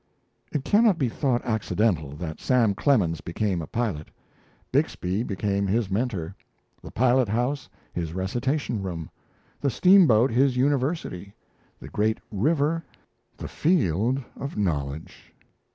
It 0.51 0.63
cannot 0.63 0.97
be 0.97 1.09
thought 1.09 1.43
accidental 1.45 2.15
that 2.15 2.39
Sam 2.39 2.73
Clemens 2.73 3.21
became 3.21 3.61
a 3.61 3.67
pilot. 3.67 4.07
Bixby 4.71 5.21
became 5.21 5.67
his 5.67 5.91
mentor, 5.91 6.35
the 6.81 6.89
pilot 6.89 7.29
house 7.29 7.69
his 7.93 8.11
recitation 8.11 8.81
room, 8.81 9.11
the 9.59 9.69
steamboat 9.69 10.31
his 10.31 10.57
university, 10.57 11.35
the 11.79 11.87
great 11.87 12.17
river 12.31 12.83
the 13.37 13.47
field 13.47 14.23
of 14.35 14.57
knowledge. 14.57 15.33